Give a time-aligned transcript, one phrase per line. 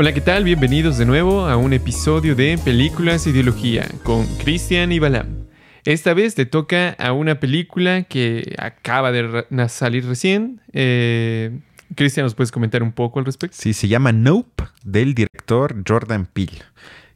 [0.00, 0.44] Hola, ¿qué tal?
[0.44, 5.48] Bienvenidos de nuevo a un episodio de Películas Ideología con Cristian y Balam.
[5.84, 10.60] Esta vez le toca a una película que acaba de salir recién.
[10.72, 11.58] Eh,
[11.96, 13.56] Cristian, ¿nos puedes comentar un poco al respecto?
[13.58, 16.62] Sí, se llama Nope del director Jordan Peele,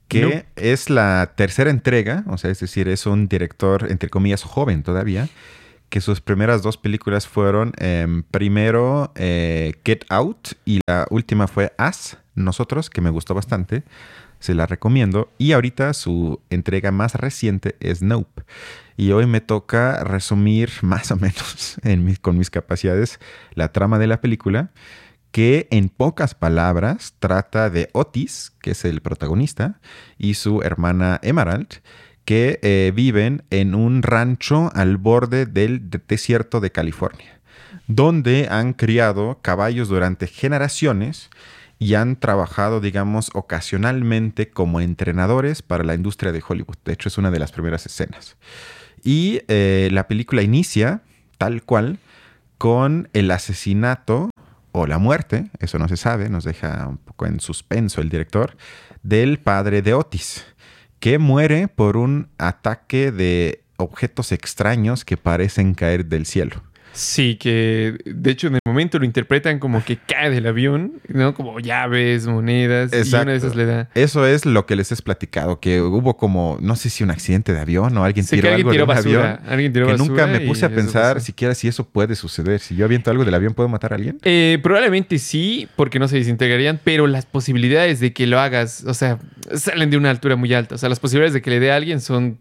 [0.08, 4.82] que es la tercera entrega, o sea, es decir, es un director, entre comillas, joven
[4.82, 5.28] todavía,
[5.93, 11.75] que sus primeras dos películas fueron em, primero eh, Get Out y la última fue
[11.79, 13.82] Us, Nosotros, que me gustó bastante,
[14.39, 15.30] se la recomiendo.
[15.36, 18.43] Y ahorita su entrega más reciente es Nope.
[18.96, 21.76] Y hoy me toca resumir más o menos
[22.22, 23.21] con mis capacidades
[23.52, 24.71] la trama de la película,
[25.30, 29.79] que en pocas palabras trata de Otis, que es el protagonista,
[30.16, 31.82] y su hermana Emerald,
[32.25, 37.41] que eh, viven en un rancho al borde del desierto de California,
[37.86, 41.30] donde han criado caballos durante generaciones
[41.78, 46.77] y han trabajado, digamos, ocasionalmente como entrenadores para la industria de Hollywood.
[46.84, 48.36] De hecho, es una de las primeras escenas.
[49.02, 51.02] Y eh, la película inicia
[51.39, 51.98] tal cual
[52.56, 54.30] con el asesinato
[54.70, 58.56] o la muerte, eso no se sabe, nos deja un poco en suspenso el director,
[59.02, 60.46] del padre de Otis,
[61.03, 66.62] que muere por un ataque de objetos extraños que parecen caer del cielo.
[66.92, 71.34] Sí, que de hecho en el momento lo interpretan como que cae del avión, ¿no?
[71.34, 73.88] Como llaves, monedas, y una de esas le da.
[73.94, 77.52] Eso es lo que les he platicado, que hubo como, no sé si un accidente
[77.52, 79.38] de avión o alguien tiró algo de un avión.
[79.46, 82.60] Alguien tiró que nunca me puse a pensar siquiera si eso puede suceder.
[82.60, 84.18] Si yo aviento algo del avión, ¿puedo matar a alguien?
[84.22, 88.94] Eh, probablemente sí, porque no se desintegrarían, pero las posibilidades de que lo hagas, o
[88.94, 89.18] sea,
[89.54, 90.74] salen de una altura muy alta.
[90.74, 92.38] O sea, las posibilidades de que le dé a alguien son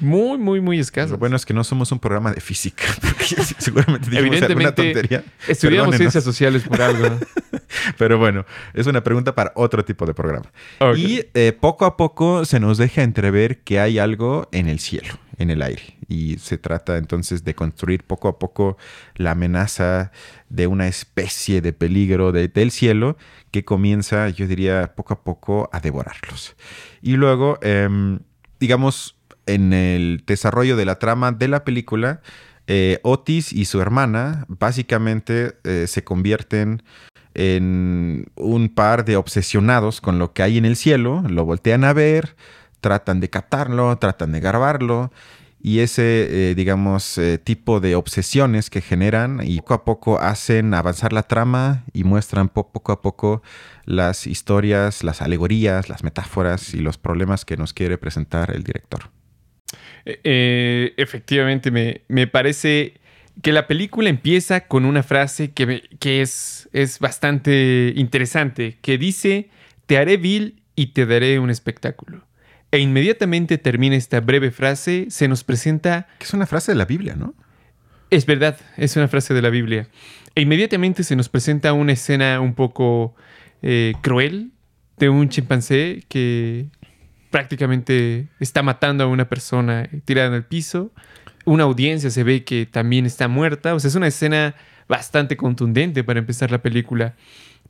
[0.00, 1.12] muy, muy, muy escaso.
[1.12, 3.24] Lo bueno es que no somos un programa de física, porque
[3.58, 5.24] seguramente Evidentemente, tontería.
[5.46, 7.18] Estudiamos ciencias sociales por algo.
[7.98, 10.50] Pero bueno, es una pregunta para otro tipo de programa.
[10.96, 15.18] Y eh, poco a poco se nos deja entrever que hay algo en el cielo,
[15.36, 15.98] en el aire.
[16.08, 18.78] Y se trata entonces de construir poco a poco
[19.16, 20.12] la amenaza
[20.48, 23.18] de una especie de peligro del cielo
[23.50, 26.56] que comienza, yo diría, poco a poco a devorarlos.
[27.02, 28.20] Y luego, em,
[28.58, 29.17] digamos,
[29.48, 32.20] en el desarrollo de la trama de la película,
[32.70, 36.82] eh, Otis y su hermana básicamente eh, se convierten
[37.32, 41.94] en un par de obsesionados con lo que hay en el cielo, lo voltean a
[41.94, 42.36] ver,
[42.82, 45.10] tratan de captarlo, tratan de grabarlo
[45.62, 51.14] y ese, eh, digamos, tipo de obsesiones que generan y poco a poco hacen avanzar
[51.14, 53.42] la trama y muestran poco a poco
[53.86, 59.10] las historias, las alegorías, las metáforas y los problemas que nos quiere presentar el director.
[60.04, 62.94] Eh, efectivamente, me, parece
[63.42, 69.50] que la película empieza con una frase que, que es, es bastante interesante, que dice,
[69.86, 72.24] te haré vil y te daré un espectáculo.
[72.70, 76.06] E inmediatamente termina esta breve frase, se nos presenta...
[76.18, 77.34] Que es una frase de la Biblia, ¿no?
[78.10, 79.88] Es verdad, es una frase de la Biblia.
[80.34, 83.14] E inmediatamente se nos presenta una escena un poco
[83.62, 84.52] eh, cruel
[84.98, 86.66] de un chimpancé que
[87.30, 90.90] prácticamente está matando a una persona tirada en el piso.
[91.44, 93.74] Una audiencia se ve que también está muerta.
[93.74, 94.54] O sea, es una escena
[94.88, 97.14] bastante contundente para empezar la película,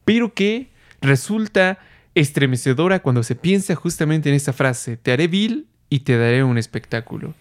[0.05, 0.71] pero que
[1.01, 1.79] resulta
[2.15, 6.59] estremecedora cuando se piensa justamente en esa frase, te haré vil y te daré un
[6.59, 7.35] espectáculo.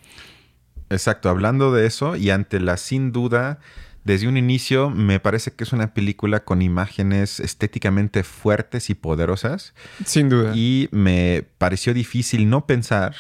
[0.89, 3.59] Exacto, hablando de eso y ante la sin duda
[4.07, 9.73] desde un inicio me parece que es una película con imágenes estéticamente fuertes y poderosas.
[10.05, 10.53] Sin duda.
[10.55, 13.15] Y me pareció difícil no pensar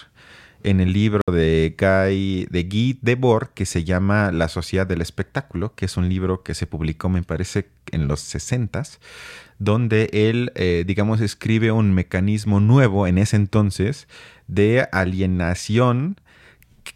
[0.63, 5.75] en el libro de Guy, de Guy Debord que se llama La Sociedad del Espectáculo,
[5.75, 8.83] que es un libro que se publicó, me parece, en los 60
[9.59, 14.07] donde él, eh, digamos, escribe un mecanismo nuevo en ese entonces
[14.47, 16.21] de alienación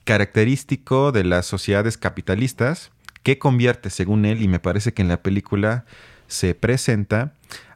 [0.06, 2.92] característico de las sociedades capitalistas
[3.24, 5.86] que convierte, según él, y me parece que en la película
[6.28, 7.34] se presenta,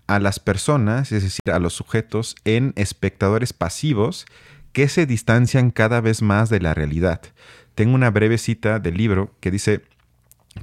[0.07, 4.25] a las personas, es decir, a los sujetos, en espectadores pasivos
[4.71, 7.21] que se distancian cada vez más de la realidad.
[7.75, 9.83] Tengo una breve cita del libro que dice,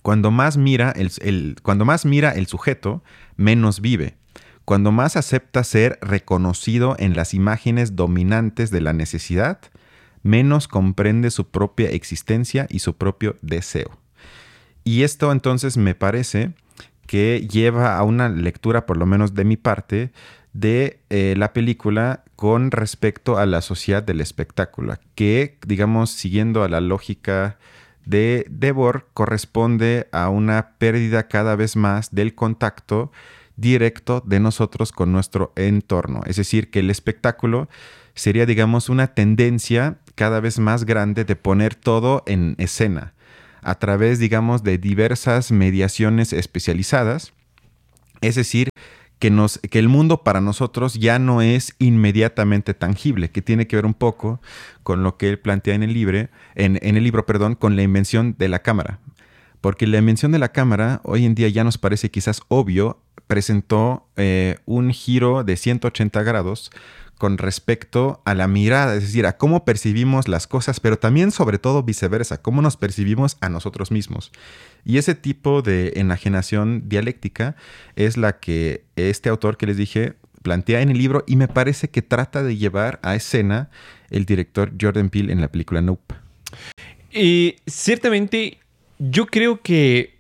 [0.03, 3.03] cuando más mira el, cuando más mira el sujeto,
[3.37, 4.17] menos vive.
[4.65, 9.59] Cuando más acepta ser reconocido en las imágenes dominantes de la necesidad,
[10.23, 13.99] menos comprende su propia existencia y su propio deseo.
[14.85, 16.53] Y esto entonces me parece
[17.07, 20.13] que lleva a una lectura, por lo menos de mi parte,
[20.53, 26.69] de eh, la película con respecto a la sociedad del espectáculo, que, digamos, siguiendo a
[26.69, 27.59] la lógica
[28.05, 33.13] de Debord, corresponde a una pérdida cada vez más del contacto
[33.57, 36.23] directo de nosotros con nuestro entorno.
[36.27, 37.69] Es decir, que el espectáculo
[38.15, 43.15] sería, digamos, una tendencia cada vez más grande de poner todo en escena
[43.63, 47.33] a través, digamos, de diversas mediaciones especializadas.
[48.21, 48.69] Es decir,
[49.19, 53.77] que, nos, que el mundo para nosotros ya no es inmediatamente tangible, que tiene que
[53.77, 54.41] ver un poco
[54.83, 58.35] con lo que él plantea en el, libre, en, el libro, perdón, con la invención
[58.37, 58.99] de la cámara.
[59.61, 64.09] Porque la invención de la cámara hoy en día ya nos parece quizás obvio, presentó
[64.17, 66.73] eh, un giro de 180 grados
[67.23, 71.61] con respecto a la mirada, es decir, a cómo percibimos las cosas, pero también sobre
[71.61, 74.33] todo viceversa, cómo nos percibimos a nosotros mismos.
[74.85, 77.55] Y ese tipo de enajenación dialéctica
[77.95, 81.91] es la que este autor que les dije plantea en el libro y me parece
[81.91, 83.71] que trata de llevar a escena
[84.11, 86.17] el director Jordan Peele en la película Nope.
[87.13, 88.59] Y ciertamente
[88.99, 90.19] yo creo que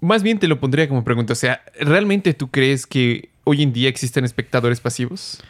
[0.00, 3.74] más bien te lo pondría como pregunta, o sea, ¿realmente tú crees que hoy en
[3.74, 5.42] día existen espectadores pasivos?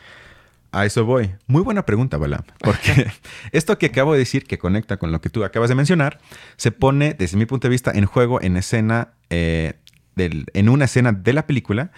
[0.74, 1.30] A eso voy.
[1.46, 2.42] Muy buena pregunta, Balam.
[2.58, 3.06] Porque
[3.52, 6.18] esto que acabo de decir, que conecta con lo que tú acabas de mencionar,
[6.56, 9.74] se pone, desde mi punto de vista, en juego en escena, eh,
[10.16, 11.92] en una escena de la película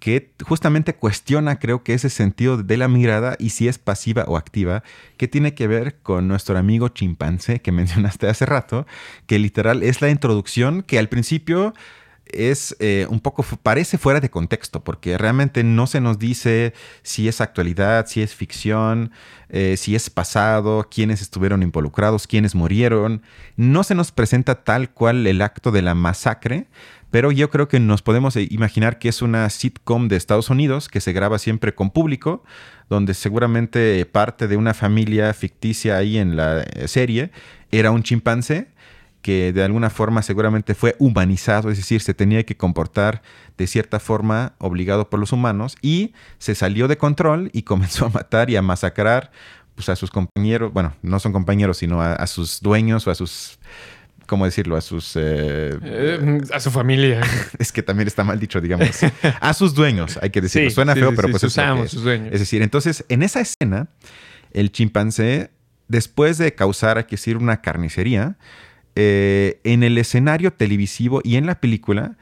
[0.00, 4.38] que justamente cuestiona, creo que ese sentido de la mirada y si es pasiva o
[4.38, 4.82] activa,
[5.18, 8.86] que tiene que ver con nuestro amigo chimpancé que mencionaste hace rato,
[9.26, 11.74] que literal es la introducción que al principio
[12.26, 16.72] es eh, un poco, parece fuera de contexto, porque realmente no se nos dice
[17.02, 19.12] si es actualidad, si es ficción,
[19.48, 23.22] eh, si es pasado, quiénes estuvieron involucrados, quiénes murieron.
[23.56, 26.68] No se nos presenta tal cual el acto de la masacre,
[27.10, 31.02] pero yo creo que nos podemos imaginar que es una sitcom de Estados Unidos que
[31.02, 32.42] se graba siempre con público,
[32.88, 37.30] donde seguramente parte de una familia ficticia ahí en la eh, serie
[37.70, 38.68] era un chimpancé
[39.22, 43.22] que de alguna forma seguramente fue humanizado, es decir, se tenía que comportar
[43.56, 48.10] de cierta forma obligado por los humanos y se salió de control y comenzó a
[48.10, 49.30] matar y a masacrar
[49.74, 53.58] pues, a sus compañeros, bueno, no son compañeros, sino a, sus dueños o a sus,
[54.26, 54.76] ¿cómo decirlo?
[54.76, 55.16] A sus...
[55.16, 57.20] Eh, eh, a su familia.
[57.58, 58.88] es que también está mal dicho, digamos.
[59.40, 60.70] A sus dueños, hay que decirlo.
[60.70, 61.52] Suena feo, pero pues es,
[61.90, 62.32] sus dueños.
[62.32, 63.88] es decir, entonces, en esa escena,
[64.52, 65.50] el chimpancé,
[65.88, 68.36] después de causar, hay que decir, una carnicería,
[68.94, 72.16] eh, en el escenario televisivo y en la película,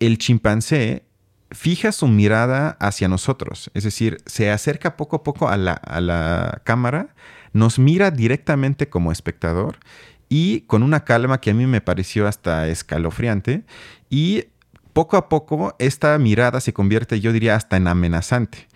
[0.00, 1.02] el chimpancé
[1.50, 7.14] fija su mirada hacia nosotros, es decir, se acerca poco a poco a la, cámara,
[7.52, 9.78] nos mira directamente como espectador
[10.28, 13.64] y con una calma que a mí me pareció hasta escalofriante
[14.10, 14.44] y
[14.92, 18.68] poco a poco esta mirada se convierte, yo diría, hasta en amenazante.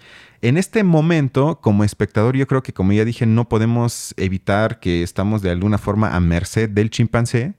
[0.44, 5.05] En este momento, como espectador, yo creo que, como ya dije, no podemos evitar que
[5.05, 7.55] estamos de alguna forma a merced del chimpancé.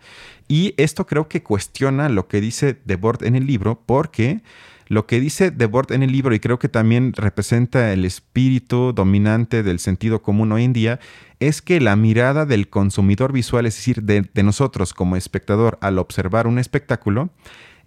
[0.50, 4.42] Y esto creo que cuestiona lo que dice Debord en el libro, porque
[4.90, 9.64] lo que dice Debord en el libro, y creo que también representa el espíritu dominante
[9.64, 11.00] del sentido común hoy en día,
[11.40, 16.00] es que la mirada del consumidor visual, es decir, de, de nosotros como espectador al
[16.00, 17.30] observar un espectáculo,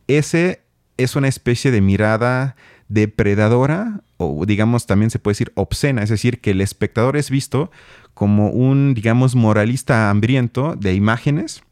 [0.09, 0.63] ese
[0.97, 2.57] es una especie de mirada
[2.89, 7.71] depredadora o digamos también se puede decir obscena, es decir, que el espectador es visto
[8.15, 11.63] como un, digamos, moralista hambriento de imágenes.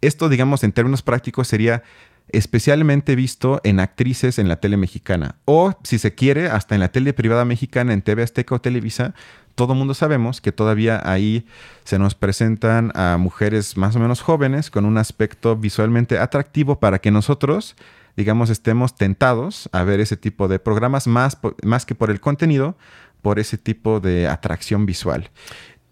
[0.00, 1.82] Esto, digamos, en términos prácticos sería
[2.32, 6.92] especialmente visto en actrices en la tele mexicana o, si se quiere, hasta en la
[6.92, 9.14] tele privada mexicana, en TV Azteca o Televisa.
[9.56, 11.44] Todo mundo sabemos que todavía ahí
[11.84, 17.00] se nos presentan a mujeres más o menos jóvenes con un aspecto visualmente atractivo para
[17.00, 17.74] que nosotros
[18.16, 22.76] digamos, estemos tentados a ver ese tipo de programas más, más que por el contenido,
[23.22, 25.30] por ese tipo de atracción visual.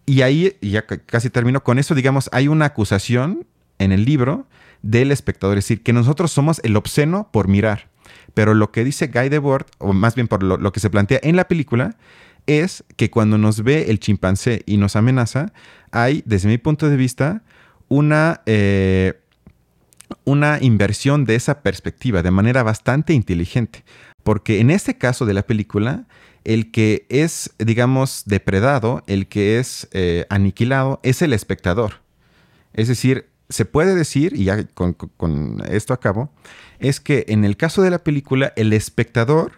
[0.07, 3.47] Y ahí, ya casi termino con eso, digamos, hay una acusación
[3.79, 4.47] en el libro
[4.83, 7.89] del espectador, es decir, que nosotros somos el obsceno por mirar.
[8.35, 11.37] Pero lo que dice Guy Debord, o más bien por lo, que se plantea en
[11.37, 11.97] la película,
[12.47, 15.53] es que cuando nos ve el chimpancé y nos amenaza,
[15.91, 17.43] hay, desde mi punto de vista,
[17.89, 18.41] una...
[18.47, 19.21] Eh,
[20.25, 23.85] una inversión de esa perspectiva de manera bastante inteligente.
[24.23, 26.07] Porque en este caso de la película,
[26.45, 32.01] el que es, digamos, depredado, el que es eh, aniquilado, es el espectador.
[32.73, 36.31] Es decir, se puede decir, y ya con, con esto acabo,
[36.79, 39.53] es que en el caso de la película, el espectador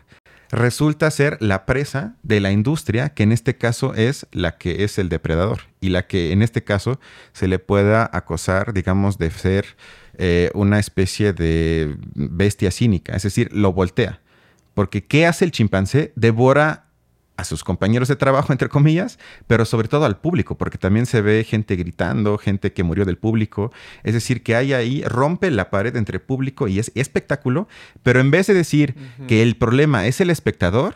[0.50, 4.98] resulta ser la presa de la industria, que en este caso es la que es
[4.98, 6.98] el depredador y la que en este caso
[7.32, 9.76] se le pueda acosar, digamos, de ser
[10.18, 14.20] eh, una especie de bestia cínica, es decir, lo voltea.
[14.74, 16.12] Porque ¿qué hace el chimpancé?
[16.16, 16.89] Devora
[17.40, 21.22] a sus compañeros de trabajo, entre comillas, pero sobre todo al público, porque también se
[21.22, 23.72] ve gente gritando, gente que murió del público.
[24.02, 27.66] Es decir, que hay ahí, rompe la pared entre público y es espectáculo,
[28.02, 28.94] pero en vez de decir
[29.26, 30.94] que el problema es el espectador,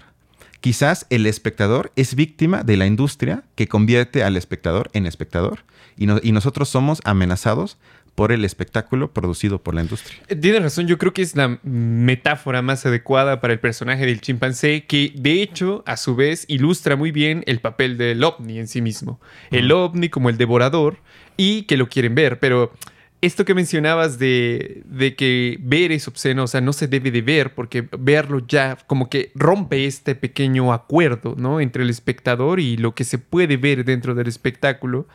[0.61, 5.61] quizás el espectador es víctima de la industria que convierte al espectador en espectador
[5.97, 7.79] y, y nosotros somos amenazados
[8.15, 10.19] por el espectáculo producido por la industria.
[10.29, 14.21] Eh, Tienes razón, yo creo que es la metáfora más adecuada para el personaje del
[14.21, 18.69] chimpancé, que de hecho, a su vez, ilustra muy bien el papel del ovni en
[18.69, 19.21] sí mismo.
[19.51, 20.99] El ovni como el devorador
[21.37, 22.73] y que lo quieren ver, pero
[23.21, 27.23] esto que mencionabas de, de, que ver es obsceno, o sea, no se debe de
[27.23, 31.61] ver porque verlo ya como que rompe este pequeño acuerdo, ¿no?
[31.61, 35.07] Entre el espectador y lo que se puede ver dentro del espectáculo.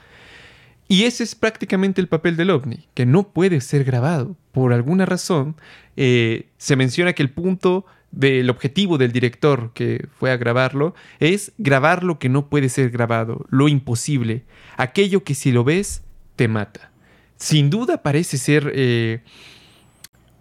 [0.92, 4.36] Y ese es prácticamente el papel del ovni, que no puede ser grabado.
[4.52, 5.56] Por alguna razón,
[5.96, 11.52] eh, se menciona que el punto del objetivo del director que fue a grabarlo es
[11.60, 14.46] grabar lo que no puede ser grabado, lo imposible,
[14.78, 16.02] aquello que si lo ves
[16.36, 16.90] te mata.
[17.38, 19.22] Sin duda parece ser eh,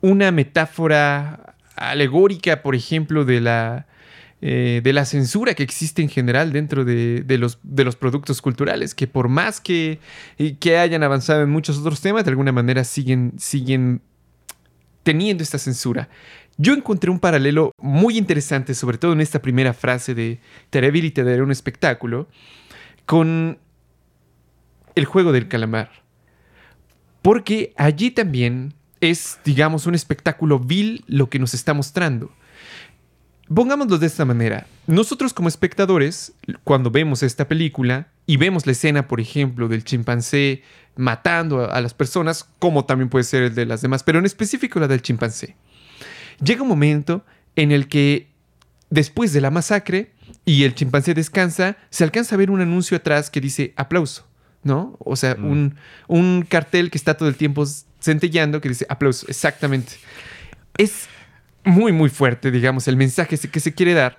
[0.01, 3.87] una metáfora alegórica, por ejemplo, de la,
[4.41, 8.41] eh, de la censura que existe en general dentro de, de, los, de los, productos
[8.41, 9.99] culturales, que por más que,
[10.61, 14.01] que, hayan avanzado en muchos otros temas, de alguna manera siguen, siguen
[15.03, 16.09] teniendo esta censura.
[16.57, 20.41] Yo encontré un paralelo muy interesante, sobre todo en esta primera frase de
[20.71, 22.29] te y te daré un espectáculo,
[23.07, 23.59] con
[24.95, 25.91] el juego del calamar.
[27.23, 32.31] Porque allí también es, digamos, un espectáculo vil lo que nos está mostrando.
[33.53, 34.67] Pongámoslo de esta manera.
[34.87, 36.33] Nosotros como espectadores,
[36.65, 40.63] cuando vemos esta película y vemos la escena, por ejemplo, del chimpancé
[40.97, 44.81] matando a, las personas, como también puede ser el de las demás, pero en específico
[44.81, 45.57] la del chimpancé,
[46.43, 47.25] llega un momento
[47.57, 48.29] en el que
[48.91, 50.13] después de la masacre
[50.45, 54.27] y el chimpancé descansa, se alcanza a ver un anuncio atrás que dice aplauso,
[54.63, 54.97] ¿no?
[54.99, 55.51] O sea, mm.
[55.51, 55.77] un,
[56.09, 57.65] un cartel que está todo el tiempo
[58.01, 59.95] centellando que dice aplauso, exactamente.
[60.77, 61.09] Es
[61.69, 64.19] muy, muy fuerte, digamos, el mensaje que se quiere dar.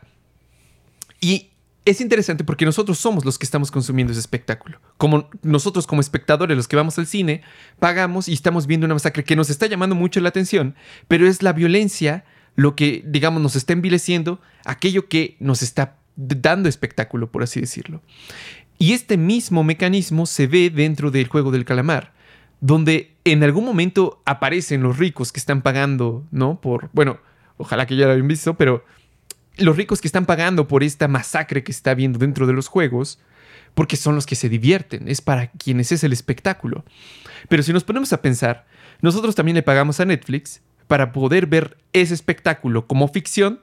[1.19, 1.49] Y
[1.85, 4.79] es interesante porque nosotros somos los que estamos consumiendo ese espectáculo.
[4.97, 7.41] Como nosotros como espectadores, los que vamos al cine,
[7.79, 10.75] pagamos y estamos viendo una masacre que nos está llamando mucho la atención,
[11.07, 12.25] pero es la violencia
[12.55, 18.01] lo que, digamos, nos está envileciendo, aquello que nos está dando espectáculo, por así decirlo.
[18.77, 22.13] Y este mismo mecanismo se ve dentro del juego del calamar,
[22.61, 26.59] donde en algún momento aparecen los ricos que están pagando, ¿no?
[26.59, 27.19] Por, bueno,
[27.59, 28.83] ojalá que ya lo hayan visto, pero
[29.57, 33.19] los ricos que están pagando por esta masacre que está viendo dentro de los juegos,
[33.73, 36.85] porque son los que se divierten, es para quienes es el espectáculo.
[37.49, 38.65] Pero si nos ponemos a pensar,
[39.01, 43.59] nosotros también le pagamos a Netflix para poder ver ese espectáculo como ficción,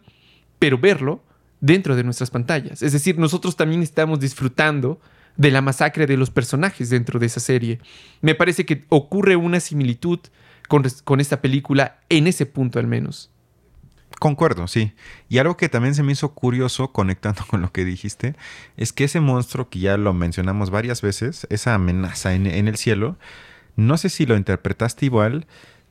[0.59, 1.25] pero verlo
[1.61, 2.83] dentro de nuestras pantallas.
[2.83, 5.01] Es decir, nosotros también estamos disfrutando
[5.37, 7.81] de la masacre de los personajes dentro de esa serie.
[8.21, 10.21] Me parece que ocurre una similitud
[10.69, 13.31] con, con esta película en ese punto al menos.
[14.19, 14.93] Concuerdo, sí.
[15.29, 18.35] Y algo que también se me hizo curioso conectando con lo que dijiste,
[18.77, 23.17] es que ese monstruo que ya lo mencionamos varias veces, esa amenaza en, el cielo,
[23.77, 25.47] no sé si lo interpretaste igual,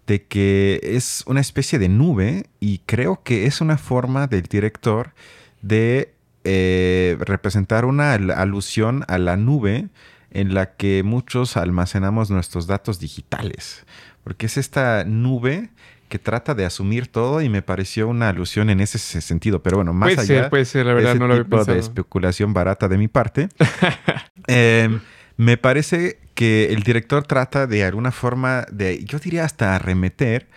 [0.07, 5.13] de que es una especie de nube y creo que es una forma del director
[5.61, 6.13] de
[6.43, 9.89] eh, representar una alusión a la nube
[10.29, 13.85] en la que muchos almacenamos nuestros datos digitales,
[14.23, 15.69] porque es esta nube
[16.07, 19.63] que trata de asumir todo y me pareció una alusión en ese sentido.
[19.63, 21.65] Pero bueno, más puede allá ser, puede ser, la verdad, de ese no lo tipo
[21.65, 23.49] de especulación barata de mi parte,
[24.47, 24.99] eh,
[25.37, 30.47] me parece que el director trata de alguna forma de, yo diría hasta arremeter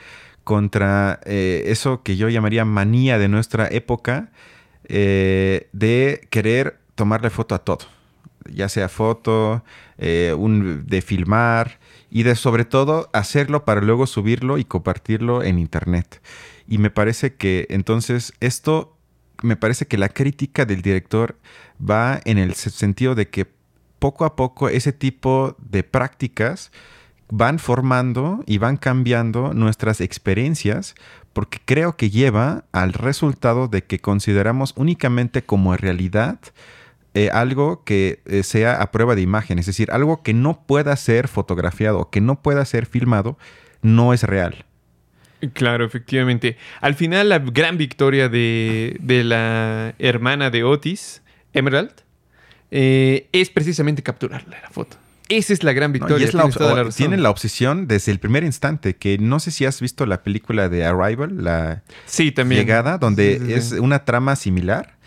[0.44, 4.30] contra eh, eso que yo llamaría manía de nuestra época
[4.84, 7.86] eh, de querer tomarle foto a todo,
[8.52, 9.64] ya sea foto,
[9.98, 10.34] eh,
[10.84, 11.78] de filmar
[12.10, 16.22] y de sobre todo hacerlo para luego subirlo y compartirlo en internet.
[16.66, 18.96] Y me parece que entonces esto,
[19.42, 21.36] me parece que la crítica del director
[21.78, 23.46] va en el sentido de que
[23.98, 26.70] poco a poco ese tipo de prácticas
[27.30, 30.94] van formando y van cambiando nuestras experiencias
[31.32, 36.40] porque creo que lleva al resultado de que consideramos únicamente como realidad
[37.18, 40.94] eh, algo que eh, sea a prueba de imagen, es decir, algo que no pueda
[40.94, 43.36] ser fotografiado, que no pueda ser filmado,
[43.82, 44.64] no es real.
[45.52, 46.56] Claro, efectivamente.
[46.80, 51.22] Al final, la gran victoria de, de la hermana de Otis,
[51.52, 51.90] Emerald,
[52.70, 54.96] eh, es precisamente capturarle la foto.
[55.28, 56.18] Esa es la gran victoria.
[56.32, 59.64] No, es la la tienen la obsesión desde el primer instante, que no sé si
[59.64, 62.60] has visto la película de Arrival, la sí, también.
[62.62, 64.97] llegada, donde sí, sí, es una trama similar,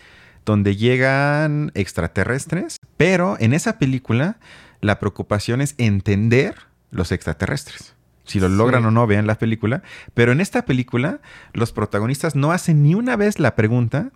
[0.44, 4.38] donde llegan extraterrestres, pero en esa película
[4.80, 6.56] la preocupación es entender
[6.90, 7.94] los extraterrestres.
[8.24, 9.82] Si lo logran o no, vean la película.
[10.14, 11.20] Pero en esta película,
[11.52, 14.10] los protagonistas no hacen ni una vez la pregunta,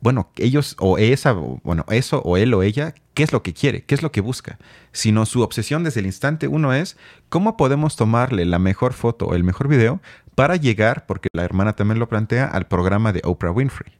[0.00, 3.84] bueno, ellos o esa, bueno, eso o él o ella, ¿qué es lo que quiere?
[3.84, 4.58] ¿Qué es lo que busca?
[4.90, 6.96] Sino su obsesión desde el instante uno es,
[7.28, 10.00] ¿cómo podemos tomarle la mejor foto o el mejor video
[10.34, 13.92] para llegar, porque la hermana también lo plantea, al programa de Oprah Winfrey?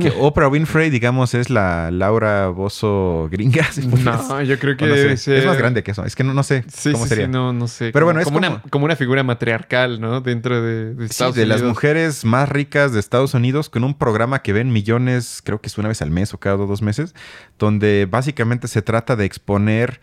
[0.00, 3.66] Que Oprah Winfrey, digamos, es la Laura Bozo gringa.
[4.04, 5.38] no, yo creo que debe ser...
[5.38, 6.04] Es más grande que eso.
[6.04, 7.26] Es que no, no sé cómo sería.
[7.26, 7.90] Sí, no, no sé.
[7.92, 10.20] Pero bueno, es como, Una, como una figura matriarcal, ¿no?
[10.20, 13.94] Dentro de, de Estados sí, de las mujeres más ricas de Estados Unidos, con un
[13.94, 17.14] programa que ven millones, creo que es una vez al mes o cada dos meses,
[17.58, 20.00] donde básicamente se trata de exponer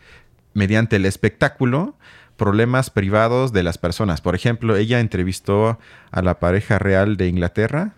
[0.54, 1.96] mediante el espectáculo
[2.38, 4.22] problemas privados de las personas.
[4.22, 5.80] Por ejemplo, ella entrevistó
[6.12, 7.96] a la pareja real de Inglaterra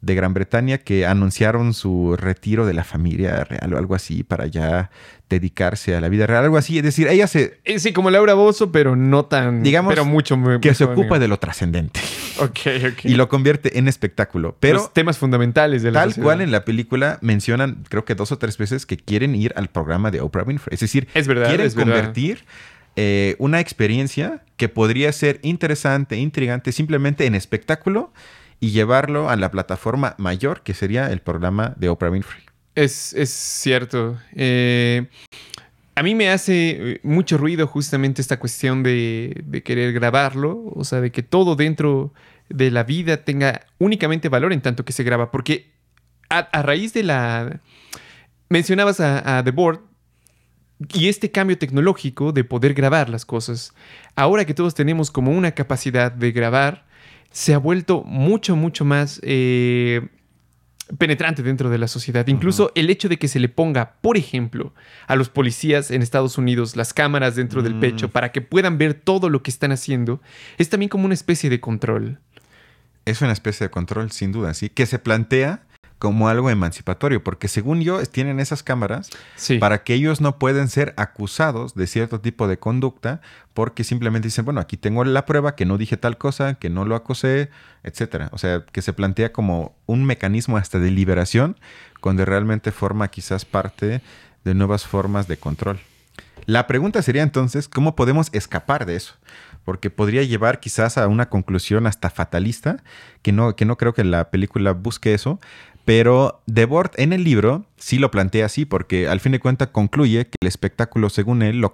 [0.00, 4.46] de Gran Bretaña que anunciaron su retiro de la familia real o algo así para
[4.46, 4.90] ya
[5.28, 6.78] dedicarse a la vida real, algo así.
[6.78, 7.58] Es decir, ella se...
[7.64, 9.62] Eh, sí, como Laura Bozo, pero no tan...
[9.62, 12.00] Digamos pero mucho, que se ocupa de lo trascendente.
[12.40, 12.60] Ok,
[12.92, 13.04] ok.
[13.06, 14.56] Y lo convierte en espectáculo.
[14.60, 16.24] Pero Los temas fundamentales de la Tal sociedad.
[16.24, 19.66] cual en la película mencionan, creo que dos o tres veces, que quieren ir al
[19.70, 20.72] programa de Oprah Winfrey.
[20.72, 21.94] Es decir, Es verdad, quieren es verdad.
[21.94, 22.44] convertir
[22.94, 28.12] eh, una experiencia que podría ser interesante, intrigante, simplemente en espectáculo
[28.60, 32.42] y llevarlo a la plataforma mayor, que sería el programa de Oprah Winfrey.
[32.74, 34.18] Es, es cierto.
[34.34, 35.06] Eh,
[35.94, 40.84] a mí me hace eh, mucho ruido justamente esta cuestión de, de querer grabarlo, o
[40.84, 42.12] sea, de que todo dentro
[42.48, 45.72] de la vida tenga únicamente valor en tanto que se graba, porque
[46.28, 47.60] a, raíz de la...
[48.48, 49.80] Mencionabas a, a The Board
[50.92, 53.74] y este cambio tecnológico de poder grabar las cosas.
[54.14, 56.86] Ahora que todos tenemos como una capacidad de grabar,
[57.30, 60.08] se ha vuelto mucho, mucho más eh,
[60.96, 62.26] penetrante dentro de la sociedad.
[62.28, 64.72] Incluso el hecho de que se le ponga, por ejemplo,
[65.06, 67.80] a los policías en Estados Unidos las cámaras dentro del Mm.
[67.80, 70.20] pecho para que puedan ver todo lo que están haciendo,
[70.56, 72.18] es también como una especie de control.
[73.04, 75.62] Es una especie de control, sin duda, sí, que se plantea
[75.98, 79.58] como algo emancipatorio, porque según yo, tienen esas cámaras Sí.
[79.58, 83.20] para que ellos no pueden ser acusados de cierto tipo de conducta
[83.54, 86.84] porque simplemente dicen, bueno, aquí tengo la prueba que no dije tal cosa, que no
[86.84, 87.50] lo acosé,
[87.82, 88.28] etcétera.
[88.32, 91.56] O sea, que se plantea como un mecanismo hasta de liberación
[92.00, 94.00] cuando realmente forma quizás parte
[94.44, 95.80] de nuevas formas de control.
[96.46, 99.14] La pregunta sería entonces, ¿cómo podemos escapar de eso?
[99.64, 102.82] Porque podría llevar quizás a una conclusión hasta fatalista,
[103.22, 105.40] que no, que no creo que la película busque eso,
[105.88, 110.26] pero Debord en el libro sí lo plantea así, porque al fin de cuentas concluye
[110.26, 111.72] que el espectáculo, según él, lo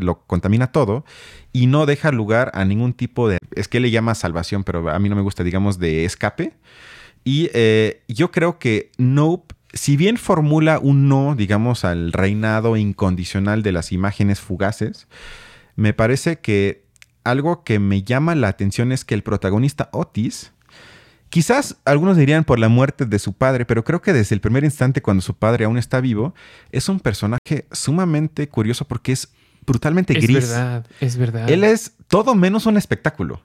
[0.00, 1.06] lo contamina todo
[1.50, 3.38] y no deja lugar a ningún tipo de...
[3.56, 6.52] Es que él le llama salvación, pero a mí no me gusta, digamos, de escape.
[7.24, 13.62] Y eh, yo creo que Nope, si bien formula un no, digamos, al reinado incondicional
[13.62, 15.08] de las imágenes fugaces,
[15.76, 16.84] me parece que
[17.24, 20.52] algo que me llama la atención es que el protagonista Otis,
[21.30, 24.64] quizás algunos dirían por la muerte de su padre, pero creo que desde el primer
[24.64, 26.34] instante cuando su padre aún está vivo,
[26.70, 29.28] es un personaje sumamente curioso porque es
[29.66, 30.48] brutalmente es gris.
[30.48, 31.48] verdad, es verdad.
[31.48, 33.40] Él es todo menos un espectáculo.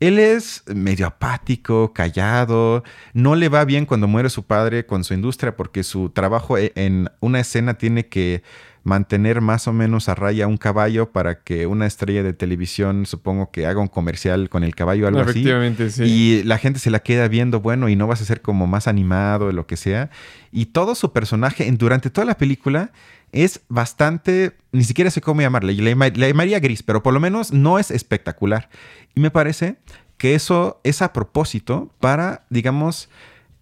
[0.00, 2.82] Él es medio apático, callado,
[3.14, 6.72] no le va bien cuando muere su padre con su industria porque su trabajo e-
[6.74, 8.42] en una escena tiene que
[8.84, 13.50] mantener más o menos a raya un caballo para que una estrella de televisión, supongo
[13.50, 15.30] que haga un comercial con el caballo o algo así.
[15.30, 16.02] Efectivamente, sí.
[16.04, 18.88] Y la gente se la queda viendo, bueno, y no vas a ser como más
[18.88, 20.10] animado o lo que sea.
[20.50, 22.90] Y todo su personaje durante toda la película
[23.30, 27.20] es bastante, ni siquiera sé cómo llamarle, le, llama- le llamaría gris, pero por lo
[27.20, 28.68] menos no es espectacular.
[29.14, 29.76] Y me parece
[30.18, 33.08] que eso es a propósito para, digamos,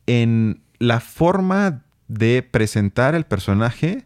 [0.07, 4.05] en la forma de presentar el personaje,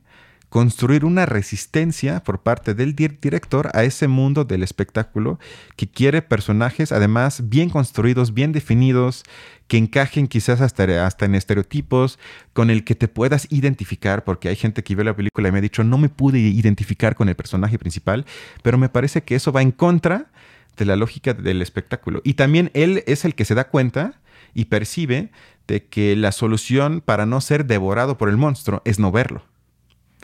[0.55, 5.41] construir una resistencia por parte del dir- director a ese mundo del espectáculo
[5.75, 9.25] que quiere personajes además bien construidos, bien definidos,
[9.67, 12.21] que encajen quizás hasta, hasta en estereotipos,
[12.53, 15.59] con el que te puedas identificar, porque hay gente que vio la película y me
[15.59, 18.25] ha dicho, no me pude identificar con el personaje principal,
[18.63, 20.31] pero me parece que eso va en contra
[20.77, 22.21] de la lógica del espectáculo.
[22.23, 24.21] Y también él es el que se da cuenta
[24.55, 25.33] y percibe
[25.67, 29.43] de que la solución para no ser devorado por el monstruo es no verlo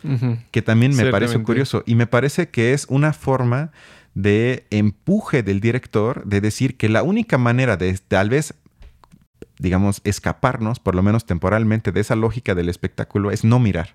[0.03, 0.39] Ujú.
[0.51, 1.83] que también me parece curioso.
[1.87, 3.71] Y me parece que es una forma
[4.15, 8.55] de empuje del director de decir que la única manera de tal vez,
[9.59, 13.95] digamos, escaparnos, por lo menos temporalmente, de esa lógica del espectáculo es no mirar.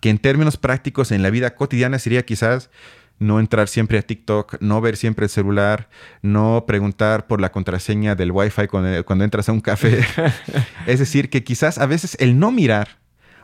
[0.00, 2.70] Que en términos prácticos en la vida cotidiana sería quizás
[3.18, 5.88] no entrar siempre a TikTok, no ver siempre el celular,
[6.22, 10.04] no preguntar por la contraseña del Wi-Fi cuando, cuando entras a un café.
[10.86, 12.98] es decir, que quizás a veces el no mirar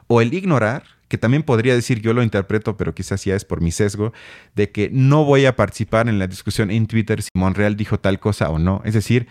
[0.09, 3.61] o el ignorar que también podría decir, yo lo interpreto, pero quizás ya es por
[3.61, 4.13] mi sesgo,
[4.55, 8.21] de que no voy a participar en la discusión en Twitter si Monreal dijo tal
[8.21, 8.83] cosa o no.
[8.85, 9.27] Es decir,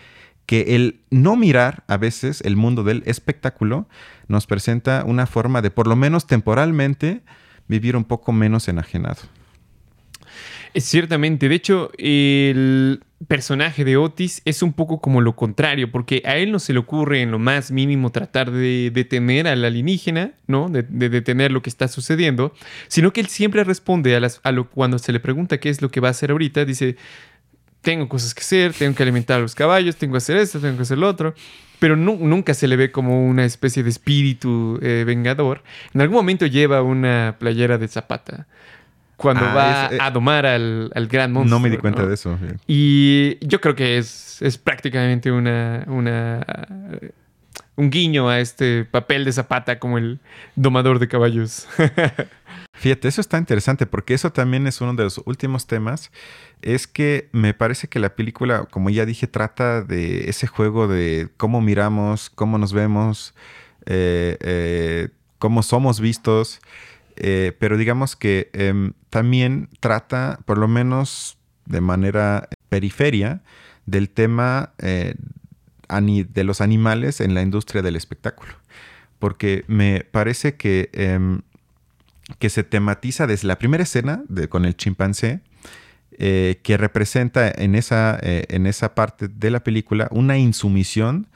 [0.46, 3.88] que el no mirar a veces el mundo del espectáculo
[4.28, 7.22] nos presenta una forma de, por lo menos temporalmente,
[7.68, 9.20] vivir un poco menos enajenado.
[10.74, 16.36] Ciertamente, de hecho, el personaje de Otis es un poco como lo contrario, porque a
[16.36, 20.68] él no se le ocurre en lo más mínimo tratar de detener al alienígena, ¿no?
[20.68, 22.54] De, detener lo que está sucediendo,
[22.86, 25.90] sino que él siempre responde a, las, lo cuando se le pregunta qué es lo
[25.90, 26.96] que va a hacer ahorita, dice,
[27.82, 30.76] tengo cosas que hacer, tengo que alimentar a los caballos, tengo que hacer esto, tengo
[30.76, 31.34] que hacer lo otro.
[31.80, 35.62] Pero nunca se le ve como una especie de espíritu eh, vengador.
[35.94, 38.48] En algún momento lleva una playera de zapata
[39.18, 41.58] cuando ah, va eh, a domar al, gran monstruo.
[41.58, 42.38] No me di cuenta de eso.
[42.68, 46.46] Y yo creo que es, es prácticamente una, una,
[47.74, 50.20] un guiño a este papel de Zapata como el
[50.54, 51.66] domador de caballos.
[52.74, 56.12] Fíjate, eso está interesante porque eso también es uno de los últimos temas.
[56.62, 61.28] Es que me parece que la película, como ya dije, trata de ese juego de
[61.36, 63.34] cómo miramos, cómo nos vemos,
[63.86, 65.08] eh, eh,
[65.40, 66.60] cómo somos vistos.
[67.20, 73.42] Eh, pero digamos que em, también trata, por lo menos de manera periferia,
[73.86, 75.14] del tema eh,
[75.88, 78.52] de los animales en la industria del espectáculo.
[79.18, 81.40] Porque me parece que, em,
[82.38, 85.40] que se tematiza desde la primera escena con el chimpancé,
[86.20, 91.26] eh, que representa en esa, en esa parte de la película una insumisión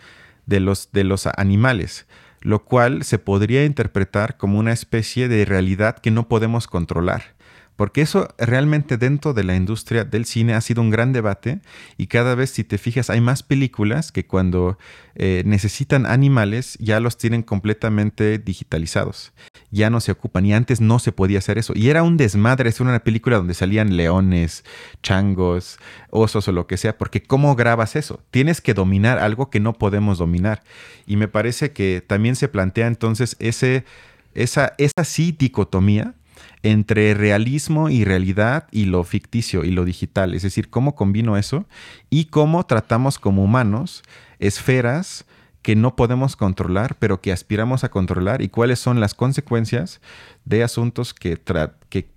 [0.47, 2.07] de los, de los animales
[2.43, 7.35] lo cual se podría interpretar como una especie de realidad que no podemos controlar.
[7.77, 11.61] Porque eso realmente dentro de la industria del cine ha sido un gran debate
[11.97, 14.79] y cada vez si te fijas hay más películas que cuando
[15.15, 19.33] eh, necesitan animales ya los tienen completamente digitalizados.
[19.71, 21.73] Ya no se ocupan y antes no se podía hacer eso.
[21.75, 24.65] Y era un desmadre es una película donde salían leones,
[25.03, 25.79] changos,
[26.11, 28.21] osos o lo que sea, porque ¿cómo grabas eso?
[28.31, 30.63] Tienes que dominar algo que no podemos dominar.
[31.07, 33.85] Y me parece que también se plantea entonces ese,
[34.35, 36.15] esa, esa sí dicotomía
[36.63, 40.35] entre realismo y realidad y lo ficticio y lo digital.
[40.35, 41.67] Es decir, cómo combino eso
[42.11, 44.03] y cómo tratamos como humanos
[44.39, 45.25] esferas
[45.63, 50.01] que no podemos controlar, pero que aspiramos a controlar y cuáles son las consecuencias
[50.45, 51.41] de asuntos que,
[51.89, 52.11] que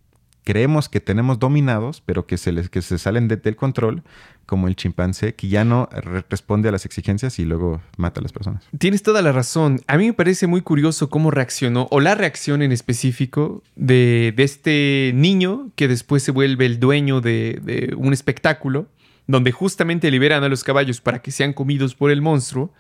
[0.46, 4.04] creemos que tenemos dominados, pero que se, les, que se salen del control,
[4.46, 5.90] como el chimpancé, que ya no
[6.30, 8.64] responde a las exigencias y luego mata a las personas.
[8.78, 9.82] Tienes toda la razón.
[9.88, 15.12] A mí me parece muy curioso cómo reaccionó, o la reacción en específico, de, este
[15.16, 18.88] niño que después se vuelve el dueño de, un espectáculo,
[19.26, 22.72] donde justamente liberan a los caballos para que sean comidos por el monstruo.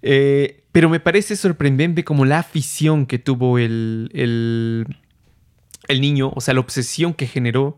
[0.00, 4.86] Eh, pero me parece sorprendente como la afición que tuvo el
[5.88, 7.76] el niño, o sea, la obsesión que generó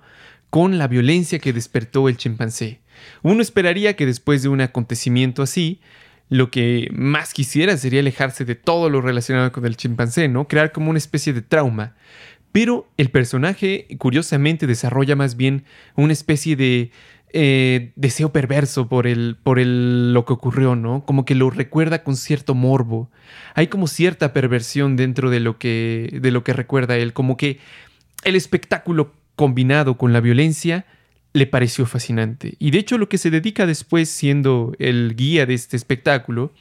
[0.51, 2.81] con la violencia que despertó el chimpancé.
[3.23, 5.81] Uno esperaría que después de un acontecimiento así,
[6.31, 10.49] lo que más quisiera sería alejarse de todo lo relacionado con el chimpancé, ¿no?
[10.49, 11.95] Crear como una especie de trauma.
[12.53, 15.65] Pero el personaje, curiosamente, desarrolla más bien
[15.97, 16.91] una especie de
[17.33, 21.05] eh, deseo perverso por, el, por el, lo que ocurrió, ¿no?
[21.05, 23.11] Como que lo recuerda con cierto morbo.
[23.55, 27.59] Hay como cierta perversión dentro de lo que, de lo que recuerda él, como que
[28.25, 30.87] el espectáculo combinado con la violencia
[31.33, 32.55] le pareció fascinante.
[32.59, 36.53] Y de hecho lo que se dedica después siendo el guía de este espectáculo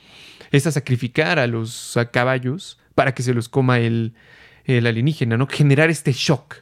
[0.51, 4.13] es a sacrificar a los caballos para que se los coma el,
[4.67, 5.47] alienígena, ¿no?
[5.47, 6.55] Generar este shock.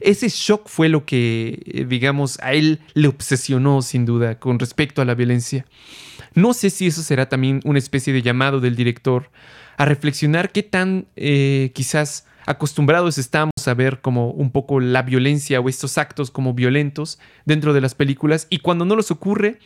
[0.00, 5.02] Ese shock fue lo que, eh, digamos, a él le obsesionó sin duda con respecto
[5.02, 5.66] a la violencia.
[6.34, 9.30] No sé si eso será también una especie de llamado del director
[9.76, 15.60] a reflexionar qué tan eh, quizás acostumbrados estamos a ver como un poco la violencia
[15.60, 19.58] o estos actos como violentos dentro de las películas y cuando no los ocurre,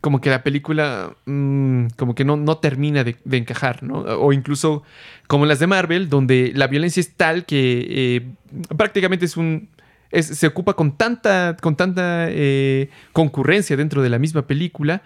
[0.00, 3.98] como que la película mm, como que no, no termina de, encajar, ¿no?
[3.98, 4.84] O incluso
[5.26, 8.26] como las de Marvel, donde la violencia es tal que eh,
[8.76, 9.68] prácticamente es un...
[10.12, 15.02] se ocupa con tanta, con tanta eh, concurrencia dentro de la misma película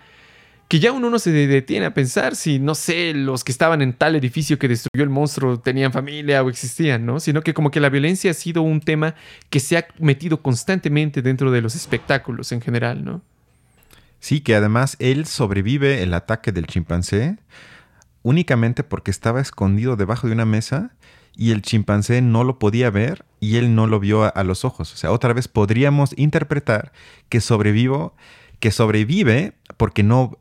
[0.73, 3.93] que ya uno no se detiene a pensar si, no sé, los que estaban en
[3.93, 7.21] tal edificio que destruyó el monstruo tenían familia o existían, ¿no?
[7.21, 9.15] Sino que como que la violencia ha sido un tema
[9.51, 13.21] que se ha metido constantemente dentro de los espectáculos en general, ¿no?
[14.19, 17.37] Sí, que además él sobrevive el ataque del chimpancé
[18.23, 20.95] únicamente porque estaba escondido debajo de una mesa
[21.37, 24.65] y el chimpancé no lo podía ver y él no lo vio a, a los
[24.65, 24.95] ojos.
[24.95, 26.93] O sea, otra vez podríamos interpretar
[27.29, 28.15] que sobrevivo,
[28.59, 30.39] que sobrevive porque no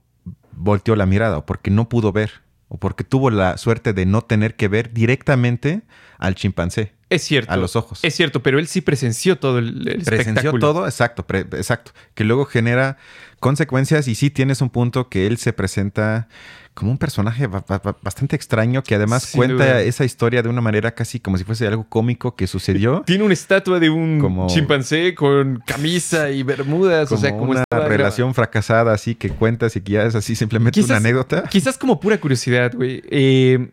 [0.64, 2.32] volteó la mirada o porque no pudo ver
[2.68, 5.82] o porque tuvo la suerte de no tener que ver directamente
[6.18, 6.94] al chimpancé.
[7.10, 7.52] Es cierto.
[7.52, 8.00] A los ojos.
[8.04, 10.60] Es cierto, pero él sí presenció todo el, el Presenció espectáculo.
[10.62, 11.92] todo, exacto, pre- exacto.
[12.14, 12.96] Que luego genera
[13.42, 16.30] consecuencias y sí tienes un punto que él se presenta
[16.74, 19.82] como un personaje ba- ba- ba- bastante extraño que además Sin cuenta duda.
[19.82, 23.04] esa historia de una manera casi como si fuese algo cómico que sucedió.
[23.06, 27.10] Tiene una estatua de un Como- chimpancé con camisa y bermudas.
[27.10, 30.34] Como o sea, como una relación fracasada así que cuentas y que ya es así
[30.36, 31.44] simplemente Quizás- una anécdota.
[31.50, 33.04] Quizás como pura curiosidad, güey.
[33.10, 33.68] Eh,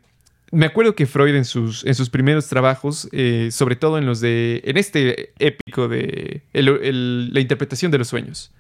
[0.50, 4.18] me acuerdo que Freud en sus, en sus primeros trabajos, eh, sobre todo en los
[4.20, 4.62] de.
[4.64, 8.50] en este épico de el- el- la interpretación de los sueños.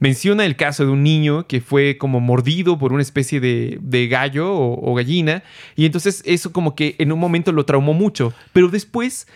[0.00, 4.06] Menciona el caso de un niño que fue como mordido por una especie de, de
[4.08, 5.42] gallo o, gallina.
[5.76, 8.32] Y entonces eso como que en un momento lo traumó mucho.
[8.52, 9.26] Pero después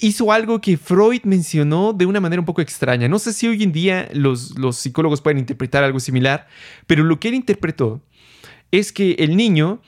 [0.00, 3.08] hizo algo que Freud mencionó de una manera un poco extraña.
[3.08, 6.46] No sé si hoy en día los, los psicólogos pueden interpretar algo similar,
[6.86, 8.02] pero lo que él interpretó
[8.70, 9.80] es que el niño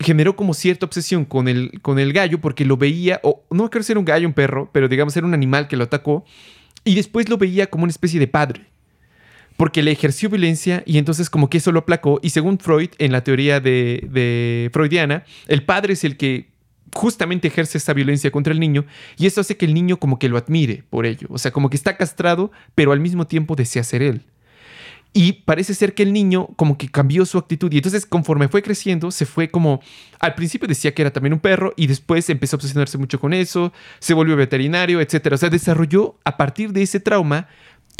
[0.00, 3.82] generó como cierta obsesión con el, con el gallo porque lo veía, o no creo
[3.82, 6.24] si era un gallo, un perro, pero digamos era un animal que lo atacó,
[6.84, 8.66] y después lo veía como una especie de padre.
[9.60, 12.18] Porque le ejerció violencia y entonces como que eso lo aplacó.
[12.22, 16.48] Y según Freud, en la teoría de, freudiana, el padre es el que
[16.94, 18.86] justamente ejerce esa violencia contra el niño
[19.18, 21.28] y eso hace que el niño como que lo admire por ello.
[21.30, 24.24] O sea, como que está castrado, pero al mismo tiempo desea ser él.
[25.12, 28.62] Y parece ser que el niño como que cambió su actitud y entonces conforme fue
[28.62, 29.82] creciendo se fue como,
[30.20, 33.34] al principio decía que era también un perro y después empezó a obsesionarse mucho con
[33.34, 35.32] eso, se volvió veterinario, etc.
[35.32, 37.48] O sea, desarrolló a partir de ese trauma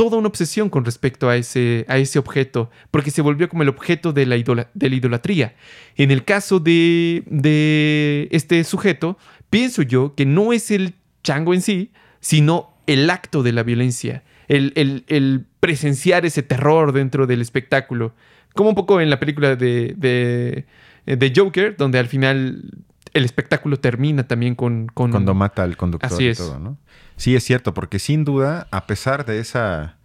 [0.00, 3.68] toda una obsesión con respecto a ese, a ese objeto, porque se volvió como el
[3.68, 4.36] objeto de la,
[4.72, 5.54] de la idolatría.
[5.94, 9.18] En el caso de, de este sujeto,
[9.50, 14.22] pienso yo que no es el chango en sí, sino el acto de la violencia,
[14.48, 18.14] el, el- el presenciar ese terror dentro del espectáculo.
[18.54, 20.64] Como un poco en la película de, de,
[21.04, 22.70] de Joker, donde al final
[23.12, 24.86] el espectáculo termina también con...
[24.86, 26.38] con Cuando mata al conductor Así y es.
[26.38, 26.76] todo, ¿no?
[27.16, 29.96] Sí, es cierto, porque sin duda, a pesar de esa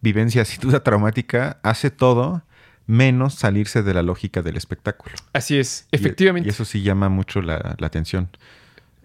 [0.00, 2.42] vivencia sin duda traumática, hace todo
[2.86, 5.14] menos salirse de la lógica del espectáculo.
[5.32, 6.48] Así es, Y- efectivamente.
[6.48, 8.28] Y, eso sí llama mucho la, la atención.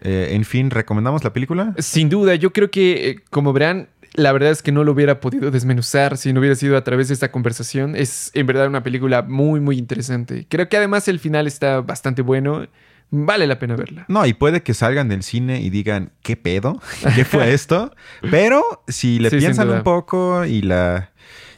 [0.02, 1.74] Eh, en fin, ¿recomendamos la película?
[1.78, 5.20] Sin duda, yo creo que, eh, como verán, la verdad es que no lo hubiera
[5.20, 7.96] podido desmenuzar si no hubiera sido a través de esta conversación.
[7.96, 10.46] Es en verdad una película muy, muy interesante.
[10.50, 12.68] Creo que además el final está bastante bueno.
[13.12, 14.06] Vale la pena verla.
[14.08, 16.82] No, y puede que salgan del cine y digan, ¿qué pedo?
[17.16, 17.94] ¿Qué fue esto?
[18.32, 21.12] Pero si le Sí, piensan un poco y la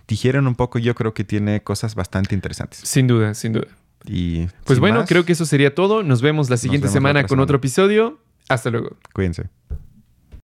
[0.08, 2.80] digieren un poco, yo creo que tiene cosas bastante interesantes.
[2.84, 3.68] Sin duda, sin duda.
[4.06, 6.04] Y Pues bueno, más, creo que eso sería todo.
[6.04, 7.44] Nos vemos la siguiente vemos semana con semana.
[7.44, 8.20] otro episodio.
[8.50, 8.96] Hasta luego.
[9.14, 9.50] Cuídense.